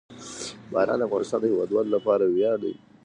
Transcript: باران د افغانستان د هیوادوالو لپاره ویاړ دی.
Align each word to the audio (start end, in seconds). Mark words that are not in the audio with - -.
باران 0.71 0.97
د 0.99 1.03
افغانستان 1.07 1.39
د 1.41 1.45
هیوادوالو 1.51 1.93
لپاره 1.95 2.23
ویاړ 2.27 2.57
دی. 2.63 2.73